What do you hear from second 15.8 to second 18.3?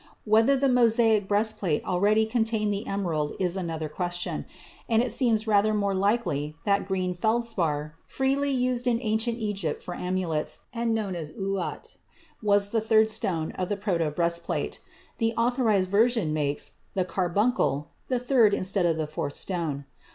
Version makes "the carbuncle" the